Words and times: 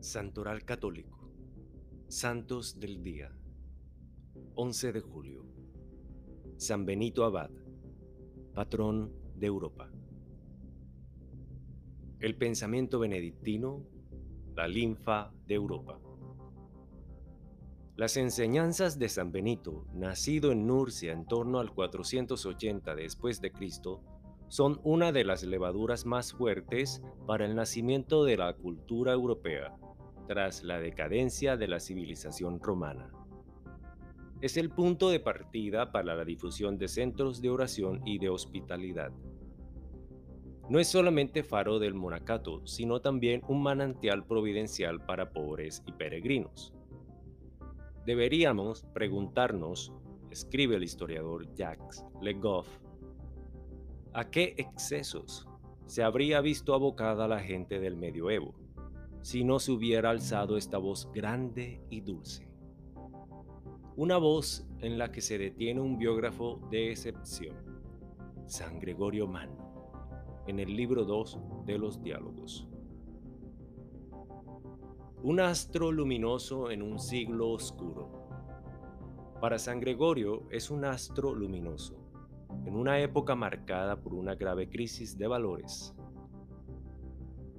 Santoral 0.00 0.64
Católico. 0.64 1.28
Santos 2.06 2.78
del 2.78 3.02
Día. 3.02 3.36
11 4.54 4.92
de 4.92 5.00
julio. 5.00 5.44
San 6.56 6.86
Benito 6.86 7.24
Abad, 7.24 7.50
patrón 8.54 9.12
de 9.34 9.48
Europa. 9.48 9.90
El 12.20 12.36
pensamiento 12.36 13.00
benedictino, 13.00 13.84
la 14.54 14.68
linfa 14.68 15.32
de 15.48 15.54
Europa. 15.54 15.98
Las 17.96 18.16
enseñanzas 18.16 19.00
de 19.00 19.08
San 19.08 19.32
Benito, 19.32 19.84
nacido 19.92 20.52
en 20.52 20.68
Nurcia 20.68 21.12
en 21.12 21.26
torno 21.26 21.58
al 21.58 21.74
480 21.74 22.94
después 22.94 23.40
de 23.40 23.50
Cristo, 23.50 24.00
son 24.46 24.80
una 24.84 25.10
de 25.10 25.24
las 25.24 25.42
levaduras 25.42 26.06
más 26.06 26.32
fuertes 26.32 27.02
para 27.26 27.44
el 27.44 27.56
nacimiento 27.56 28.24
de 28.24 28.36
la 28.36 28.54
cultura 28.54 29.12
europea 29.12 29.76
tras 30.28 30.62
la 30.62 30.78
decadencia 30.78 31.56
de 31.56 31.66
la 31.66 31.80
civilización 31.80 32.60
romana. 32.60 33.10
Es 34.42 34.58
el 34.58 34.68
punto 34.68 35.08
de 35.08 35.20
partida 35.20 35.90
para 35.90 36.14
la 36.14 36.24
difusión 36.24 36.76
de 36.76 36.86
centros 36.86 37.40
de 37.40 37.48
oración 37.48 38.06
y 38.06 38.18
de 38.18 38.28
hospitalidad. 38.28 39.10
No 40.68 40.78
es 40.78 40.86
solamente 40.86 41.42
faro 41.42 41.78
del 41.78 41.94
monacato, 41.94 42.64
sino 42.66 43.00
también 43.00 43.40
un 43.48 43.62
manantial 43.62 44.26
providencial 44.26 45.00
para 45.00 45.30
pobres 45.30 45.82
y 45.86 45.92
peregrinos. 45.92 46.74
Deberíamos 48.04 48.84
preguntarnos, 48.92 49.94
escribe 50.30 50.76
el 50.76 50.84
historiador 50.84 51.54
Jacques 51.54 52.04
Le 52.20 52.34
Goff, 52.34 52.68
¿a 54.12 54.30
qué 54.30 54.54
excesos 54.58 55.48
se 55.86 56.02
habría 56.02 56.42
visto 56.42 56.74
abocada 56.74 57.26
la 57.26 57.40
gente 57.40 57.80
del 57.80 57.96
medioevo 57.96 58.67
si 59.22 59.44
no 59.44 59.58
se 59.58 59.72
hubiera 59.72 60.10
alzado 60.10 60.56
esta 60.56 60.78
voz 60.78 61.10
grande 61.12 61.80
y 61.90 62.00
dulce? 62.00 62.48
Una 63.96 64.16
voz 64.16 64.64
en 64.80 64.96
la 64.96 65.10
que 65.10 65.20
se 65.20 65.38
detiene 65.38 65.80
un 65.80 65.98
biógrafo 65.98 66.60
de 66.70 66.92
excepción, 66.92 67.56
San 68.46 68.78
Gregorio 68.78 69.26
Magno, 69.26 69.92
en 70.46 70.60
el 70.60 70.76
libro 70.76 71.04
2 71.04 71.38
de 71.66 71.78
los 71.78 72.00
diálogos. 72.00 72.68
Un 75.22 75.40
astro 75.40 75.90
luminoso 75.90 76.70
en 76.70 76.80
un 76.80 77.00
siglo 77.00 77.50
oscuro. 77.50 78.28
Para 79.40 79.58
San 79.58 79.80
Gregorio 79.80 80.46
es 80.50 80.70
un 80.70 80.84
astro 80.84 81.34
luminoso, 81.34 81.96
en 82.64 82.76
una 82.76 83.00
época 83.00 83.34
marcada 83.34 84.00
por 84.00 84.14
una 84.14 84.36
grave 84.36 84.68
crisis 84.68 85.18
de 85.18 85.26
valores. 85.26 85.92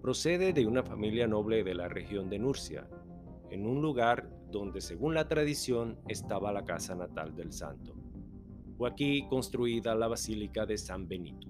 Procede 0.00 0.52
de 0.52 0.66
una 0.66 0.82
familia 0.82 1.26
noble 1.26 1.64
de 1.64 1.74
la 1.74 1.88
región 1.88 2.30
de 2.30 2.38
Nurcia, 2.38 2.88
en 3.50 3.66
un 3.66 3.82
lugar 3.82 4.30
donde 4.50 4.80
según 4.80 5.14
la 5.14 5.26
tradición 5.26 5.98
estaba 6.08 6.52
la 6.52 6.64
casa 6.64 6.94
natal 6.94 7.34
del 7.34 7.52
santo. 7.52 7.94
Fue 8.76 8.88
aquí 8.88 9.26
construida 9.28 9.94
la 9.94 10.06
Basílica 10.06 10.64
de 10.66 10.78
San 10.78 11.08
Benito. 11.08 11.48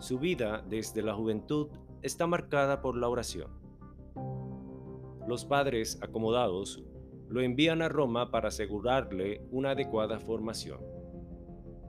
Su 0.00 0.18
vida 0.18 0.62
desde 0.68 1.00
la 1.00 1.14
juventud 1.14 1.68
está 2.02 2.26
marcada 2.26 2.82
por 2.82 2.96
la 2.96 3.08
oración. 3.08 3.50
Los 5.26 5.44
padres 5.46 5.98
acomodados 6.02 6.84
lo 7.28 7.40
envían 7.40 7.80
a 7.80 7.88
Roma 7.88 8.30
para 8.30 8.48
asegurarle 8.48 9.46
una 9.50 9.70
adecuada 9.70 10.18
formación. 10.18 10.80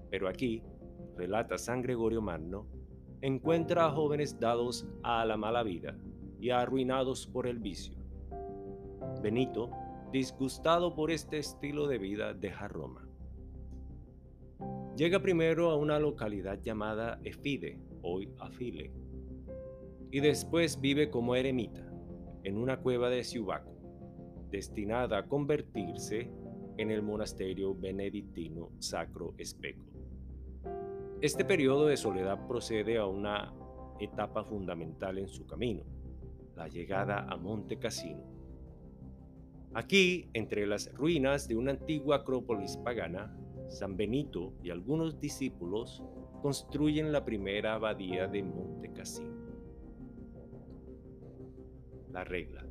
Pero 0.10 0.30
aquí, 0.30 0.64
relata 1.18 1.58
San 1.58 1.82
Gregorio 1.82 2.22
Magno, 2.22 2.68
encuentra 3.24 3.86
a 3.86 3.92
jóvenes 3.92 4.38
dados 4.38 4.86
a 5.02 5.24
la 5.24 5.38
mala 5.38 5.64
vida 5.64 5.98
y 6.42 6.50
arruinados 6.50 7.26
por 7.26 7.48
el 7.48 7.58
vicio 7.58 8.04
Benito, 9.22 9.70
disgustado 10.12 10.94
por 10.94 11.10
este 11.10 11.38
estilo 11.38 11.88
de 11.88 11.98
vida, 11.98 12.34
deja 12.34 12.68
Roma. 12.68 13.08
Llega 14.98 15.22
primero 15.22 15.72
a 15.72 15.78
una 15.78 16.00
localidad 16.00 16.62
llamada 16.62 17.20
Efide, 17.24 17.80
hoy 18.02 18.30
Afile, 18.40 18.92
y 20.12 20.20
después 20.20 20.82
vive 20.82 21.10
como 21.10 21.36
eremita 21.36 21.90
en 22.44 22.58
una 22.58 22.82
cueva 22.82 23.10
de 23.10 23.24
Ciubaco, 23.24 23.72
destinada 24.52 25.20
a 25.20 25.28
convertirse 25.28 26.30
en 26.78 26.92
el 26.92 27.02
monasterio 27.02 27.74
benedictino 27.74 28.72
Sacro 28.80 29.34
Especo. 29.38 29.86
Este 31.24 31.46
periodo 31.46 31.86
de 31.86 31.96
soledad 31.96 32.48
procede 32.50 32.98
a 32.98 33.06
una 33.06 33.54
etapa 33.98 34.44
fundamental 34.44 35.18
en 35.18 35.30
su 35.30 35.46
camino, 35.48 35.86
la 36.54 36.68
llegada 36.68 37.26
a 37.30 37.38
Monte 37.38 37.80
Cassino, 37.80 38.22
Aquí, 39.74 40.30
entre 40.34 40.68
las 40.68 40.94
ruinas 40.94 41.48
de 41.48 41.56
una 41.56 41.72
antigua 41.72 42.18
acrópolis 42.18 42.76
pagana, 42.76 43.34
San 43.70 43.96
Benito 43.96 44.52
y 44.62 44.70
algunos 44.70 45.22
discípulos 45.22 46.04
construyen 46.42 47.14
la 47.14 47.24
primera 47.24 47.76
abadía 47.76 48.28
de 48.28 48.44
Monte 48.44 48.92
Cassino. 48.92 49.38
La 52.12 52.26
regla. 52.26 52.66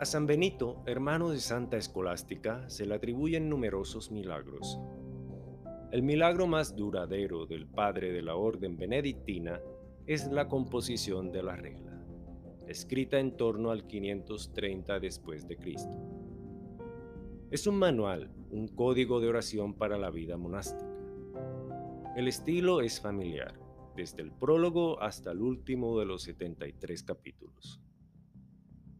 A 0.00 0.04
San 0.04 0.26
Benito, 0.26 0.82
hermano 0.86 1.30
de 1.30 1.38
Santa 1.38 1.76
Escolástica, 1.76 2.68
se 2.68 2.84
le 2.84 2.96
atribuyen 2.96 3.48
numerosos 3.48 4.10
milagros. 4.10 4.80
El 5.90 6.02
milagro 6.02 6.46
más 6.46 6.76
duradero 6.76 7.46
del 7.46 7.66
padre 7.66 8.12
de 8.12 8.22
la 8.22 8.36
orden 8.36 8.76
benedictina 8.76 9.60
es 10.06 10.26
la 10.26 10.48
composición 10.48 11.32
de 11.32 11.42
la 11.42 11.56
regla 11.56 11.88
escrita 12.68 13.18
en 13.18 13.36
torno 13.36 13.70
al 13.70 13.86
530 13.86 15.00
después 15.00 15.48
de 15.48 15.56
Cristo. 15.56 15.90
Es 17.50 17.66
un 17.66 17.76
manual, 17.76 18.30
un 18.50 18.68
código 18.68 19.20
de 19.20 19.28
oración 19.28 19.74
para 19.74 19.96
la 19.96 20.10
vida 20.10 20.36
monástica. 20.36 20.94
El 22.14 22.28
estilo 22.28 22.82
es 22.82 23.00
familiar, 23.00 23.58
desde 23.96 24.22
el 24.22 24.32
prólogo 24.32 25.00
hasta 25.00 25.32
el 25.32 25.40
último 25.40 25.98
de 25.98 26.04
los 26.04 26.22
73 26.24 27.02
capítulos. 27.04 27.80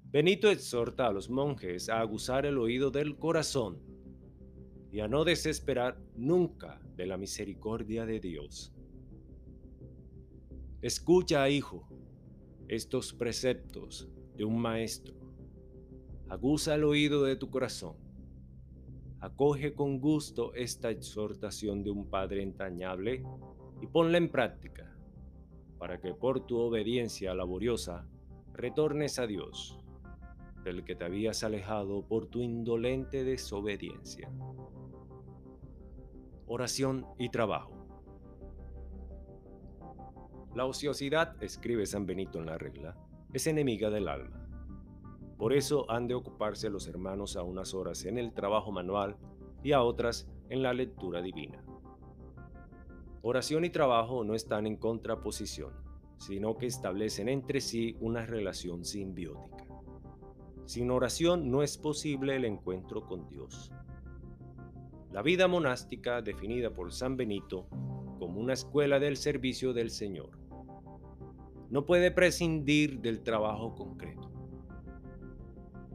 Benito 0.04 0.50
exhorta 0.50 1.06
a 1.06 1.12
los 1.12 1.28
monjes 1.28 1.90
a 1.90 2.00
aguzar 2.00 2.46
el 2.46 2.56
oído 2.56 2.90
del 2.90 3.18
corazón 3.18 3.82
y 4.98 5.00
a 5.00 5.06
no 5.06 5.22
desesperar 5.22 5.96
nunca 6.16 6.80
de 6.96 7.06
la 7.06 7.16
misericordia 7.16 8.04
de 8.04 8.18
Dios. 8.18 8.74
Escucha, 10.82 11.48
hijo, 11.48 11.88
estos 12.66 13.12
preceptos 13.12 14.08
de 14.36 14.44
un 14.44 14.60
maestro. 14.60 15.14
Aguza 16.28 16.74
el 16.74 16.82
oído 16.82 17.22
de 17.22 17.36
tu 17.36 17.48
corazón. 17.48 17.94
Acoge 19.20 19.72
con 19.72 20.00
gusto 20.00 20.52
esta 20.54 20.90
exhortación 20.90 21.84
de 21.84 21.90
un 21.90 22.10
Padre 22.10 22.42
entrañable 22.42 23.22
y 23.80 23.86
ponla 23.86 24.18
en 24.18 24.28
práctica, 24.28 24.98
para 25.78 26.00
que 26.00 26.12
por 26.12 26.44
tu 26.44 26.58
obediencia 26.58 27.34
laboriosa 27.34 28.04
retornes 28.52 29.20
a 29.20 29.28
Dios, 29.28 29.78
del 30.64 30.82
que 30.82 30.96
te 30.96 31.04
habías 31.04 31.44
alejado 31.44 32.04
por 32.04 32.26
tu 32.26 32.40
indolente 32.40 33.22
desobediencia. 33.22 34.28
Oración 36.50 37.04
y 37.18 37.28
trabajo. 37.28 37.70
La 40.54 40.64
ociosidad, 40.64 41.36
escribe 41.42 41.84
San 41.84 42.06
Benito 42.06 42.38
en 42.38 42.46
la 42.46 42.56
regla, 42.56 42.96
es 43.34 43.46
enemiga 43.46 43.90
del 43.90 44.08
alma. 44.08 44.48
Por 45.36 45.52
eso 45.52 45.84
han 45.90 46.08
de 46.08 46.14
ocuparse 46.14 46.70
los 46.70 46.88
hermanos 46.88 47.36
a 47.36 47.42
unas 47.42 47.74
horas 47.74 48.06
en 48.06 48.16
el 48.16 48.32
trabajo 48.32 48.72
manual 48.72 49.18
y 49.62 49.72
a 49.72 49.82
otras 49.82 50.26
en 50.48 50.62
la 50.62 50.72
lectura 50.72 51.20
divina. 51.20 51.62
Oración 53.20 53.66
y 53.66 53.70
trabajo 53.70 54.24
no 54.24 54.34
están 54.34 54.66
en 54.66 54.76
contraposición, 54.76 55.74
sino 56.16 56.56
que 56.56 56.64
establecen 56.64 57.28
entre 57.28 57.60
sí 57.60 57.94
una 58.00 58.24
relación 58.24 58.86
simbiótica. 58.86 59.66
Sin 60.64 60.90
oración 60.90 61.50
no 61.50 61.62
es 61.62 61.76
posible 61.76 62.36
el 62.36 62.46
encuentro 62.46 63.06
con 63.06 63.28
Dios. 63.28 63.70
La 65.12 65.22
vida 65.22 65.48
monástica, 65.48 66.20
definida 66.22 66.70
por 66.70 66.92
San 66.92 67.16
Benito 67.16 67.66
como 68.18 68.40
una 68.40 68.52
escuela 68.52 68.98
del 68.98 69.16
servicio 69.16 69.72
del 69.72 69.90
Señor, 69.90 70.38
no 71.70 71.86
puede 71.86 72.10
prescindir 72.10 73.00
del 73.00 73.22
trabajo 73.22 73.74
concreto. 73.74 74.30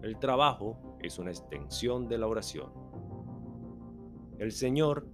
El 0.02 0.18
trabajo 0.20 0.98
es 1.00 1.20
una 1.20 1.32
extensión 1.32 2.08
de 2.08 2.18
la 2.18 2.28
oración. 2.28 2.72
El 4.40 4.52
Señor, 4.52 5.08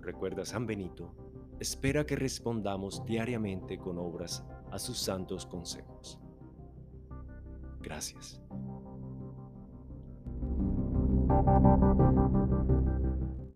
recuerda 0.00 0.44
San 0.44 0.66
Benito, 0.66 1.14
espera 1.60 2.04
que 2.04 2.16
respondamos 2.16 3.04
diariamente 3.06 3.78
con 3.78 3.98
obras 3.98 4.44
a 4.70 4.78
sus 4.78 4.98
santos 4.98 5.46
consejos. 5.46 6.18
Gracias. 7.80 8.42